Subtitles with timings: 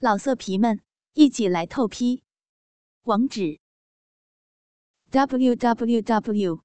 [0.00, 0.80] 老色皮们，
[1.14, 2.22] 一起来透批！
[3.02, 3.58] 网址
[5.10, 6.62] ：w w w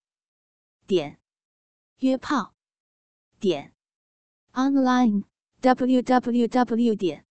[0.86, 1.20] 点
[1.98, 2.54] 约炮
[3.40, 3.74] 点
[4.52, 5.24] online
[5.62, 7.26] w w w 点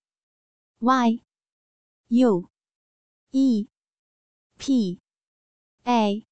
[0.80, 1.22] y
[2.08, 2.50] u
[3.30, 3.68] e
[4.58, 5.00] p
[5.84, 6.26] a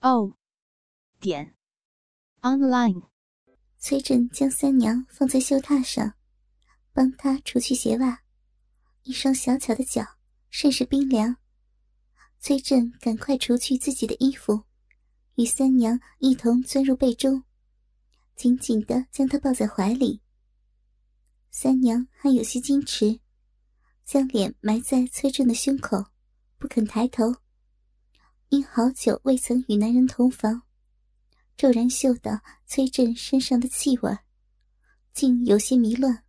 [0.00, 0.38] o
[1.20, 1.54] 点
[2.40, 3.10] online。
[3.76, 6.14] 崔振将三娘放在绣榻上，
[6.94, 8.25] 帮她除去鞋袜。
[9.06, 10.04] 一双小巧的脚
[10.50, 11.36] 甚是冰凉。
[12.40, 14.64] 崔振赶快除去自己的衣服，
[15.36, 17.44] 与三娘一同钻入被中，
[18.34, 20.20] 紧紧的将她抱在怀里。
[21.52, 23.20] 三娘还有些矜持，
[24.04, 26.06] 将脸埋在崔振的胸口，
[26.58, 27.32] 不肯抬头。
[28.48, 30.62] 因好久未曾与男人同房，
[31.56, 34.18] 骤然嗅到崔振身上的气味，
[35.14, 36.24] 竟有些迷乱。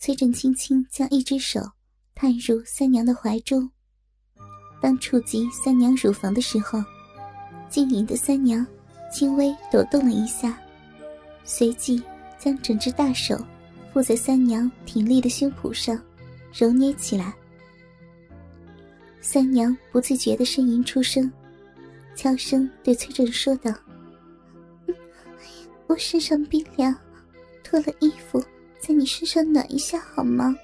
[0.00, 1.60] 崔振轻轻将一只手
[2.14, 3.70] 探入三娘的怀中，
[4.80, 6.82] 当触及三娘乳房的时候，
[7.68, 8.66] 晶莹的三娘
[9.12, 10.58] 轻微抖动了一下，
[11.44, 12.02] 随即
[12.38, 13.38] 将整只大手
[13.92, 16.02] 附在三娘挺立的胸脯上，
[16.50, 17.34] 揉捏起来。
[19.20, 21.30] 三娘不自觉的呻吟出声，
[22.16, 23.70] 悄声对崔振说道
[25.88, 26.96] ：“我身上冰凉，
[27.62, 28.42] 脱了衣服。”
[28.80, 30.56] 在你身上暖一下好吗？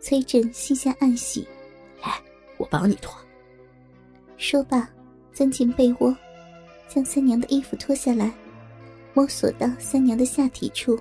[0.00, 1.48] 崔振心下暗喜，
[2.02, 2.20] 来，
[2.58, 3.12] 我帮你脱。
[4.36, 4.88] 说罢，
[5.32, 6.14] 钻进被窝，
[6.86, 8.30] 将三娘的衣服脱下来，
[9.14, 11.00] 摸索到三娘的下体处，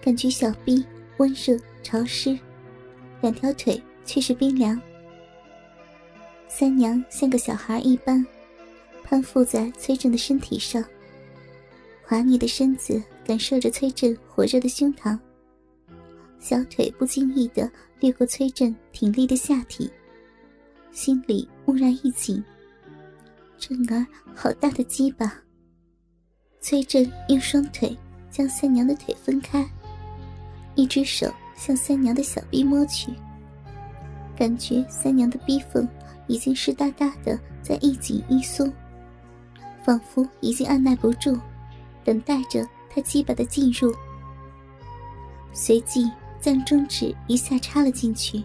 [0.00, 2.38] 感觉小臂温热潮湿，
[3.20, 4.80] 两条腿却是冰凉。
[6.46, 8.24] 三娘像个小孩一般，
[9.02, 10.82] 攀附在崔振的身体上，
[12.04, 13.02] 滑腻的身子。
[13.24, 15.16] 感受着崔振火热的胸膛，
[16.40, 19.88] 小腿不经意的掠过崔振挺立的下体，
[20.90, 22.42] 心里蓦然一紧。
[23.56, 25.32] 振儿好大的鸡巴！
[26.60, 27.96] 崔振用双腿
[28.32, 29.64] 将三娘的腿分开，
[30.74, 33.12] 一只手向三娘的小臂摸去，
[34.36, 35.88] 感觉三娘的逼缝
[36.26, 38.72] 已经湿哒哒的在一紧一松，
[39.84, 41.38] 仿佛已经按耐不住，
[42.02, 42.68] 等待着。
[42.94, 43.90] 他鸡巴的进入，
[45.52, 48.42] 随即将中指一下插了进去，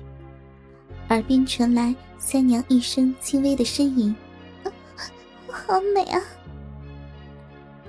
[1.10, 4.16] 耳边传来三娘一声轻微的呻吟
[5.48, 6.22] ：“好美啊！”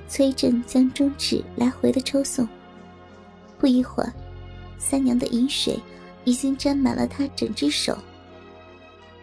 [0.09, 2.49] 崔振将中指来回的抽送，
[3.59, 4.13] 不一会儿，
[4.79, 5.79] 三娘的饮水
[6.25, 7.97] 已经沾满了他整只手。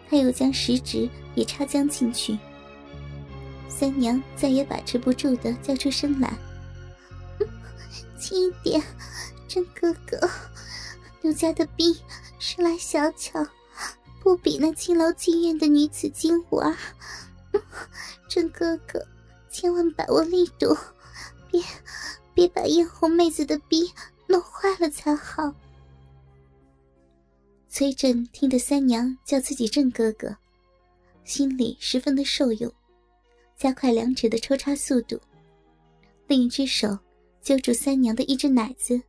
[0.08, 2.38] 他又将食指也插将进去，
[3.68, 6.32] 三娘再也把持不住的叫出声来。
[8.16, 8.80] 轻一点，
[9.56, 10.28] 真哥哥，
[11.22, 11.98] 奴家的逼
[12.38, 13.42] 生来小巧，
[14.20, 16.76] 不比那青楼妓院的女子精华。
[18.28, 19.02] 真哥哥，
[19.48, 20.76] 千万把握力度，
[21.50, 21.62] 别
[22.34, 23.90] 别把艳红妹子的逼
[24.26, 25.54] 弄坏了才好。
[27.66, 30.36] 崔振听得三娘叫自己郑哥哥，
[31.24, 32.70] 心里十分的受用，
[33.56, 35.18] 加快两指的抽插速度，
[36.26, 36.98] 另一只手。
[37.40, 39.00] 揪住三娘的一只奶子，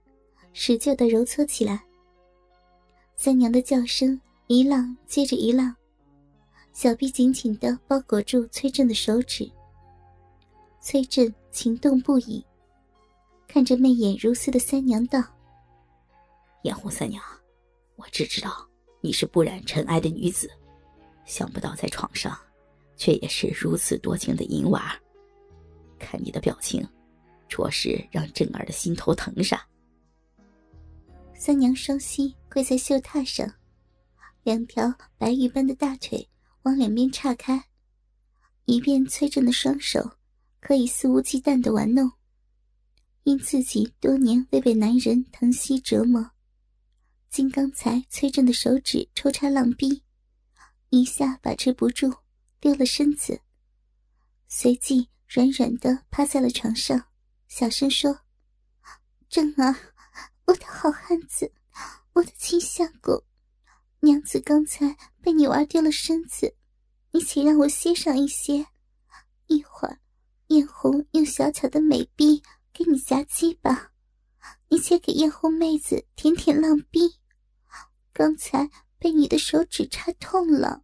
[0.60, 1.80] 使劲的揉搓起来。
[3.16, 5.74] 三娘的叫声一浪接着一浪，
[6.74, 9.48] 小臂紧紧的包裹住崔振的手指。
[10.82, 12.44] 崔振情动不已，
[13.48, 15.24] 看着媚眼如丝的三娘道
[16.66, 17.24] ：“艳红三娘，
[17.96, 18.68] 我只知道
[19.00, 20.50] 你是不染尘埃的女子，
[21.24, 22.36] 想不到在床上，
[22.96, 24.92] 却也是如此多情的淫娃。
[26.00, 26.84] 看你的表情。”
[27.48, 29.58] 着实让振儿的心头疼煞。
[31.40, 33.48] 三娘双膝跪在绣榻上，
[34.44, 36.28] 两条白玉般的大腿
[36.64, 37.70] 往两边岔开，
[38.66, 40.18] 以便崔振的双手
[40.60, 42.12] 可以肆无忌惮的玩弄。
[43.24, 46.32] 因自己多年未被男人疼惜折磨，
[47.30, 50.02] 经刚才崔振的手指抽插浪逼，
[50.90, 52.12] 一下把持不住，
[52.60, 53.42] 丢了身子，
[54.48, 57.06] 随即软软的趴在了床上。
[57.48, 58.22] 小声说
[59.30, 59.76] ：“正儿，
[60.48, 61.52] 我的好汉子，
[62.14, 63.22] 我的亲相公，
[64.00, 66.56] 娘子刚才被你玩丢了身子，
[67.12, 68.66] 你且让我歇上一歇，
[69.48, 70.00] 一会儿，
[70.48, 72.42] 艳红用小巧的美臂
[72.72, 73.92] 给你夹鸡吧，
[74.70, 77.18] 你且给艳红妹子舔舔浪逼，
[78.14, 80.82] 刚才被你的手指插痛了。”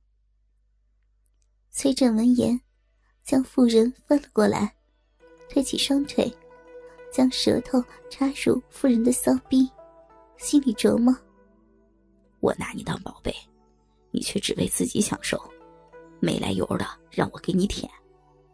[1.71, 2.60] 崔振闻言，
[3.24, 4.75] 将妇人翻了过来，
[5.48, 6.38] 推起双腿。
[7.13, 7.80] 将舌头
[8.10, 9.69] 插入妇人的骚逼，
[10.38, 11.15] 心里琢磨：
[12.39, 13.31] 我拿你当宝贝，
[14.10, 15.39] 你却只为自己享受，
[16.19, 17.88] 没来由的让我给你舔，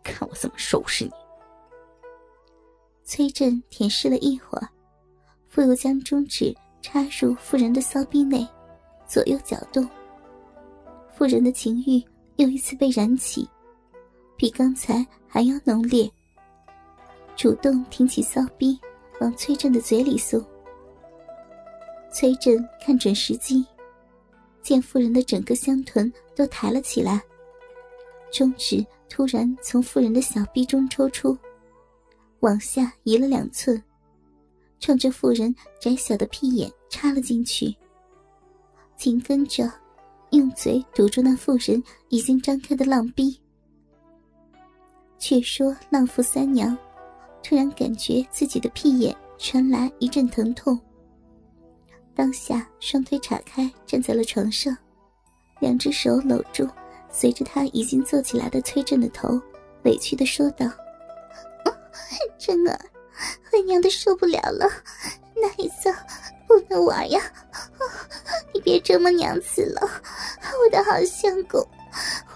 [0.04, 1.12] 看我怎么收拾你。
[3.06, 4.68] 崔振舔舐了一会儿，
[5.48, 8.46] 复又将中指插入妇人的骚逼内，
[9.08, 9.88] 左右搅动。
[11.16, 12.04] 妇人的情欲
[12.36, 13.50] 又一次被燃起，
[14.36, 16.12] 比刚才还要浓烈。
[17.40, 18.78] 主动挺起骚逼，
[19.22, 20.46] 往崔振的嘴里送。
[22.12, 23.66] 崔振看准时机。
[24.62, 27.24] 见妇人的整个香臀都抬了起来，
[28.30, 31.38] 中指突然从妇人的小臂中抽出，
[32.42, 33.82] 往下移了两寸，
[34.82, 37.74] 冲着妇人窄小的屁眼插了进去。
[38.98, 39.72] 紧跟着，
[40.32, 43.40] 用嘴堵住那妇人已经张开的浪逼。
[45.18, 46.78] 却说浪妇三娘，
[47.44, 50.80] 突然感觉自己的屁眼传来一阵疼痛。
[52.16, 54.76] 当下，双腿岔开，站在了床上，
[55.60, 56.68] 两只手搂住
[57.10, 59.42] 随着他已经坐起来的崔振的头，
[59.84, 60.70] 委屈的说道
[62.38, 62.78] ：“真儿，
[63.54, 64.70] 为娘的受不了了，
[65.36, 65.94] 那里脏，
[66.46, 67.22] 不能玩呀！
[68.54, 71.66] 你别折磨娘子了，我的好相公，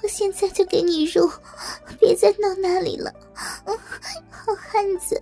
[0.02, 1.30] 我现在就给你入，
[2.00, 3.14] 别再闹那里了。
[4.30, 5.22] 好汉子，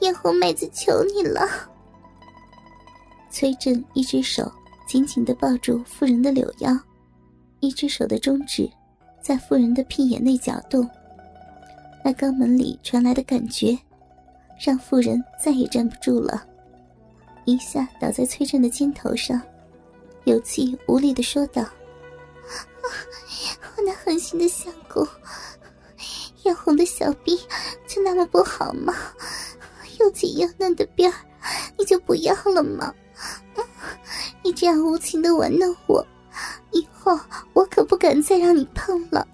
[0.00, 1.48] 艳红妹子，求你了。”
[3.30, 4.50] 崔振一只手
[4.86, 6.76] 紧紧的抱住妇人的柳腰，
[7.60, 8.68] 一只手的中指
[9.22, 10.88] 在妇人的屁眼内搅动。
[12.04, 13.78] 那肛门里传来的感觉，
[14.58, 16.46] 让妇人再也站不住了，
[17.44, 19.40] 一下倒在崔振的肩头上，
[20.24, 21.62] 有气无力的说道
[22.82, 22.88] ：“我
[23.88, 25.08] 那狠心的相公，
[26.42, 27.40] 眼红的小臂
[27.86, 28.94] 就那么不好吗？
[29.98, 31.16] 又紧又嫩的边儿，
[31.78, 32.94] 你就不要了吗？”
[34.44, 36.06] 你这样无情的玩弄我，
[36.72, 37.18] 以后
[37.54, 39.26] 我可不敢再让你碰了。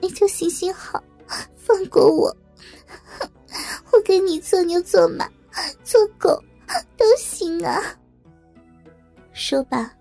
[0.00, 1.04] 你就行行好，
[1.54, 2.34] 放过我，
[3.92, 5.28] 我给你做牛做马
[5.84, 6.42] 做狗
[6.96, 7.94] 都行啊！
[9.34, 9.92] 说罢，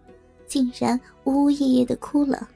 [0.47, 2.47] 竟然呜呜咽咽的哭了。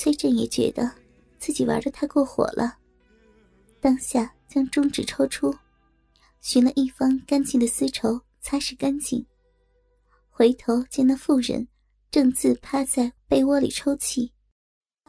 [0.00, 0.90] 崔振也觉得
[1.38, 2.78] 自己玩的太过火了，
[3.82, 5.54] 当下将中指抽出，
[6.40, 8.18] 寻了一方干净的丝绸。
[8.40, 9.26] 擦拭干净，
[10.30, 11.68] 回头见那妇人
[12.10, 14.32] 正自趴在被窝里抽泣，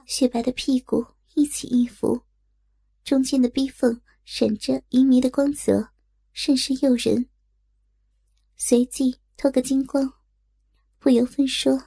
[0.05, 1.05] 雪白的屁股
[1.35, 2.19] 一起一伏，
[3.05, 5.87] 中间的逼缝闪着淫迷的光泽，
[6.33, 7.29] 甚是诱人。
[8.57, 10.11] 随即脱个精光，
[10.99, 11.81] 不由分说，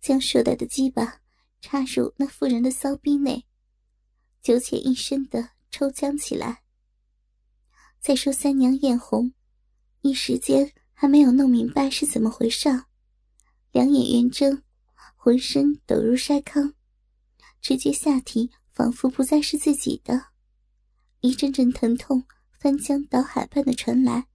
[0.00, 1.20] 将硕大的鸡巴
[1.66, 3.44] 插入那妇人的骚逼内，
[4.40, 6.62] 九浅一深的抽浆起来。
[7.98, 9.32] 再说三娘艳红，
[10.02, 10.72] 一时间。
[10.98, 12.70] 还没有弄明白是怎么回事，
[13.70, 14.62] 两眼圆睁，
[15.14, 16.72] 浑身抖如筛糠，
[17.60, 20.28] 直觉下体仿佛不再是自己的，
[21.20, 22.24] 一阵阵疼痛
[22.58, 24.28] 翻江倒海般的传来，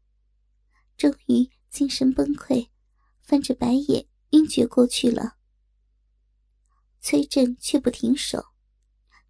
[0.95, 2.69] 终于精神崩溃，
[3.24, 5.38] 翻着白眼晕厥过去了。
[7.01, 8.45] 崔振却不停手，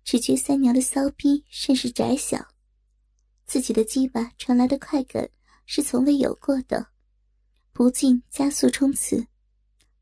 [0.04, 2.46] 只觉三娘的骚逼甚是窄小，
[3.46, 5.30] 自己的鸡巴传来的快感
[5.66, 6.88] 是从未有过的。
[7.72, 9.26] 不禁加速冲刺，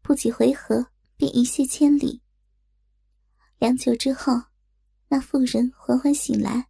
[0.01, 2.23] 不几回合便一泻千里。
[3.59, 4.33] 良久之后，
[5.07, 6.69] 那妇人缓缓醒来，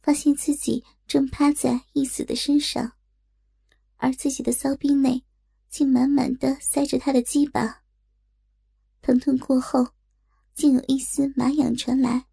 [0.00, 2.92] 发现自己正趴在义子的身上，
[3.96, 5.24] 而自己的骚逼内
[5.68, 7.82] 竟满满的塞着他的鸡巴。
[9.02, 9.93] 疼痛过后，
[10.54, 12.26] 竟有一丝麻痒传来，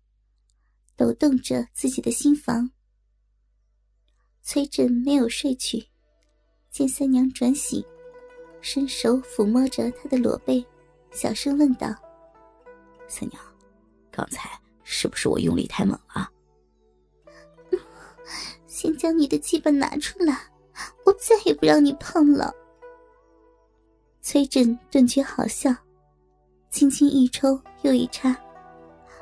[0.95, 2.69] 抖动着自己的心房。
[4.43, 5.87] 崔振没有睡去。
[6.69, 7.83] 见三娘转醒，
[8.61, 10.65] 伸手抚摸着她的裸背，
[11.11, 11.93] 小声问道
[13.09, 13.43] ：“三娘，
[14.09, 14.49] 刚才
[14.83, 16.31] 是不是我用力太猛了
[18.67, 20.49] ？”“先将你的鸡巴拿出来，
[21.05, 22.53] 我再也不让你碰了。”
[24.21, 25.75] 崔振顿觉好笑，
[26.71, 28.35] 轻轻一抽又一插，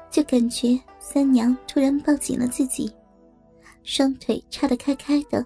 [0.09, 2.89] 就感觉三娘突然抱紧了自己，
[3.83, 5.45] 双腿叉得开开的，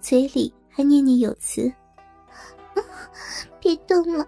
[0.00, 0.52] 嘴里。
[0.74, 1.70] 还念念有词
[3.60, 4.26] ：“别动了，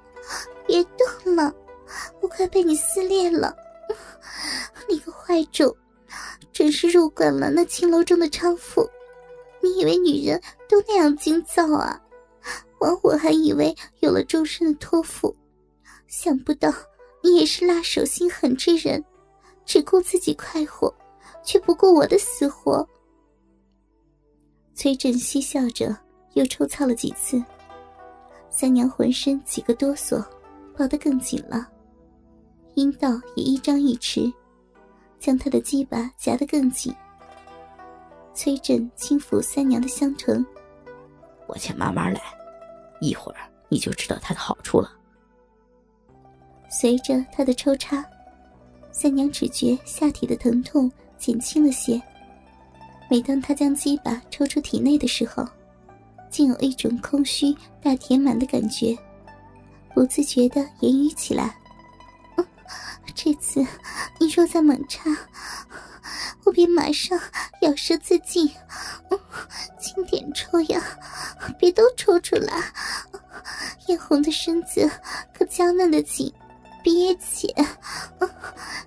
[0.67, 1.51] 别动了，
[2.21, 3.57] 我快被你撕裂了！
[4.87, 5.75] 你个坏种，
[6.53, 8.87] 真是入惯了那青楼中的娼妇。
[9.63, 11.99] 你以为女人都那样精躁啊？
[12.81, 15.35] 枉我还以为有了终身的托付，
[16.17, 16.73] 想不到
[17.23, 19.05] 你也是辣手心狠之人，
[19.65, 20.95] 只顾自己快活，
[21.43, 22.89] 却不顾我的死活。”
[24.75, 25.97] 崔振嬉笑着。
[26.35, 27.41] 又抽操了几次，
[28.51, 30.21] 三娘浑身几个哆嗦，
[30.77, 31.69] 抱得更紧了，
[32.75, 34.35] 阴道也一张一弛，
[35.21, 36.93] 将他的鸡巴夹得更紧。
[38.35, 40.45] 崔振轻抚三娘的香唇，
[41.47, 42.21] 我先慢慢来，
[43.01, 44.91] 一会儿你就知道它的好处了。
[46.77, 48.05] 随着他的抽插，
[48.91, 52.03] 三娘只觉下体的疼痛减轻了些。
[53.09, 55.47] 每当他将鸡巴抽出体内的时候，
[56.29, 58.99] 竟有一种空虚大填满的感觉，
[59.95, 61.55] 不自觉的言语起来
[63.15, 63.65] ：“这次
[64.19, 65.09] 你若再猛插，
[66.43, 67.17] 我便马上
[67.61, 68.51] 咬舌自尽。
[69.79, 70.83] 轻点抽呀，
[71.57, 72.53] 别都抽出来。
[73.87, 74.91] 艳红的身子
[75.33, 76.35] 可娇嫩的紧。”
[76.85, 77.51] 憋气，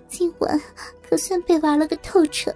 [0.08, 0.62] 今晚
[1.02, 2.56] 可算被玩了个透彻。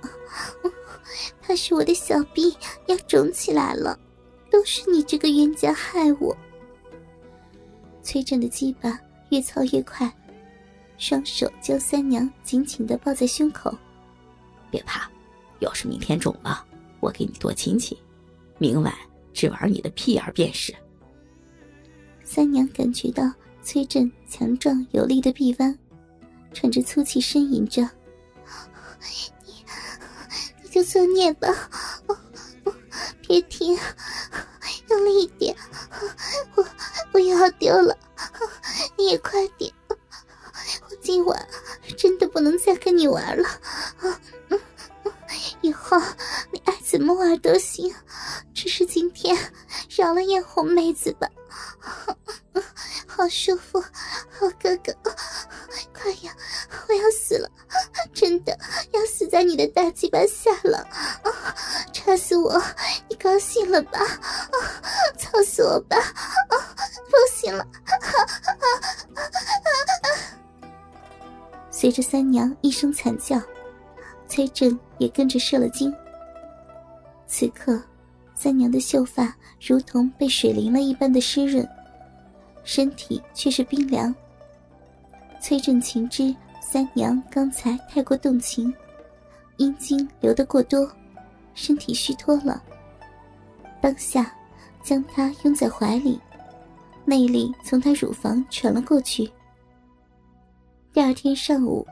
[1.41, 2.55] 怕是我的小臂
[2.86, 4.00] 要肿起来了，
[4.51, 6.38] 都是你这个冤家害我。
[8.03, 10.15] 崔振的鸡巴越操越快，
[11.00, 13.75] 双手将三娘紧紧的抱在胸口。
[14.69, 15.10] 别怕，
[15.57, 16.63] 要是明天肿了，
[17.00, 17.98] 我给你多亲亲，
[18.60, 18.93] 明晚
[19.33, 20.71] 只玩你的屁眼便是。
[22.24, 23.24] 三娘感觉到。
[23.63, 25.77] 崔振强壮有力的臂弯，
[26.51, 27.87] 喘着粗气呻吟着
[29.45, 29.53] ：“你，
[30.63, 31.47] 你就作孽吧，
[33.21, 33.77] 别停，
[34.89, 35.55] 用力一点，
[36.55, 36.65] 我
[37.13, 37.95] 我要丢了，
[38.97, 41.47] 你也快点，我今晚
[41.97, 43.47] 真的不能再跟你玩了，
[45.61, 45.97] 以后
[46.51, 47.93] 你爱怎么玩都行，
[48.53, 49.37] 只是今天
[49.89, 51.29] 饶了艳红妹子吧。”
[53.31, 54.93] 舒服，好哥哥，
[55.93, 56.35] 快呀！
[56.89, 57.50] 我要死了，
[58.13, 58.51] 真的
[58.91, 60.85] 要死在你的大鸡巴下了！
[61.93, 62.61] 插死我，
[63.07, 64.00] 你高兴了吧？
[65.17, 65.95] 操死我吧！
[65.97, 66.55] 啊
[67.09, 67.65] 不行了！
[71.69, 73.41] 随着三娘一声惨叫，
[74.27, 75.95] 崔振也跟着射了精。
[77.27, 77.81] 此刻，
[78.35, 79.33] 三娘的秀发
[79.65, 81.65] 如同被水淋了一般的湿润。
[82.63, 84.13] 身体却是冰凉。
[85.39, 88.73] 崔振情知三娘刚才太过动情，
[89.57, 90.89] 阴茎流得过多，
[91.53, 92.61] 身体虚脱了。
[93.81, 94.33] 当下，
[94.83, 96.19] 将她拥在怀里，
[97.03, 99.29] 内力从她乳房传了过去。
[100.93, 101.85] 第二天上午，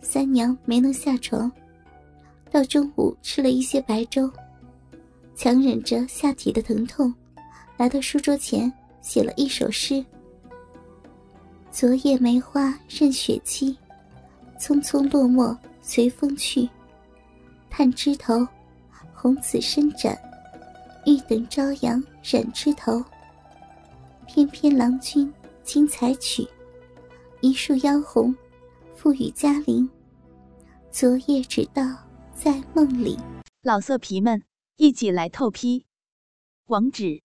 [0.00, 1.52] 三娘没能下床，
[2.50, 4.30] 到中午吃了一些白粥，
[5.34, 7.14] 强忍着下体的疼痛，
[7.76, 8.72] 来到书桌前。
[9.06, 10.04] 写了一首诗
[11.70, 13.76] ：“昨夜梅花任雪凄，
[14.58, 16.68] 匆匆落寞随风去。
[17.70, 18.44] 探枝头，
[19.14, 20.18] 红紫伸展，
[21.06, 23.00] 欲等朝阳染枝头。
[24.26, 25.32] 翩翩郎君
[25.62, 26.44] 惊彩曲，
[27.40, 28.34] 一束妖红，
[28.96, 29.88] 赋予嘉陵。
[30.90, 31.96] 昨夜只道
[32.34, 33.16] 在梦里。”
[33.62, 34.42] 老色皮们，
[34.78, 35.86] 一起来透批，
[36.66, 37.25] 网址。